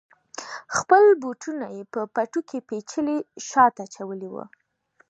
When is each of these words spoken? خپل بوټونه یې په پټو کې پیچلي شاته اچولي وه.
خپل 0.75 1.03
بوټونه 1.21 1.65
یې 1.75 1.83
په 1.93 2.01
پټو 2.15 2.41
کې 2.49 2.59
پیچلي 2.69 3.17
شاته 3.47 3.83
اچولي 3.87 4.29
وه. 4.33 4.45